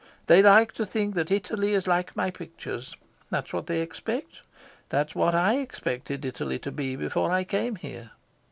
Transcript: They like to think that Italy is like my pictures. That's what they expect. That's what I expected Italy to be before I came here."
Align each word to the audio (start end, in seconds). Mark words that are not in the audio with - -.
They 0.25 0.41
like 0.41 0.71
to 0.71 0.83
think 0.87 1.13
that 1.13 1.29
Italy 1.29 1.73
is 1.75 1.85
like 1.85 2.15
my 2.15 2.31
pictures. 2.31 2.97
That's 3.29 3.53
what 3.53 3.67
they 3.67 3.81
expect. 3.81 4.41
That's 4.89 5.13
what 5.13 5.35
I 5.35 5.59
expected 5.59 6.25
Italy 6.25 6.57
to 6.57 6.71
be 6.71 6.95
before 6.95 7.31
I 7.31 7.43
came 7.43 7.75
here." 7.75 8.09